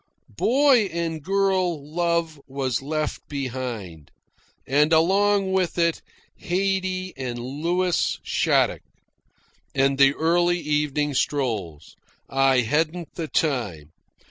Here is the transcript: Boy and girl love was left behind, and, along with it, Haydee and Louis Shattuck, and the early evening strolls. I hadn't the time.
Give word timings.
Boy 0.39 0.85
and 0.85 1.21
girl 1.21 1.87
love 1.93 2.41
was 2.47 2.81
left 2.81 3.29
behind, 3.29 4.09
and, 4.65 4.91
along 4.91 5.51
with 5.53 5.77
it, 5.77 6.01
Haydee 6.39 7.13
and 7.15 7.37
Louis 7.37 8.19
Shattuck, 8.23 8.81
and 9.75 9.99
the 9.99 10.15
early 10.15 10.57
evening 10.59 11.13
strolls. 11.13 11.95
I 12.27 12.61
hadn't 12.61 13.13
the 13.13 13.27
time. 13.27 13.91